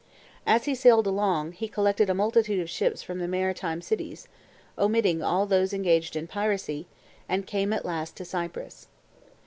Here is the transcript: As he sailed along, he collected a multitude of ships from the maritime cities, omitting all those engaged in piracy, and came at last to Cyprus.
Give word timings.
As 0.47 0.65
he 0.65 0.73
sailed 0.73 1.05
along, 1.05 1.51
he 1.51 1.67
collected 1.67 2.09
a 2.09 2.15
multitude 2.15 2.59
of 2.59 2.67
ships 2.71 3.03
from 3.03 3.19
the 3.19 3.27
maritime 3.27 3.83
cities, 3.83 4.27
omitting 4.75 5.21
all 5.21 5.45
those 5.45 5.73
engaged 5.75 6.15
in 6.15 6.25
piracy, 6.25 6.87
and 7.29 7.45
came 7.45 7.71
at 7.71 7.85
last 7.85 8.15
to 8.17 8.25
Cyprus. 8.25 8.87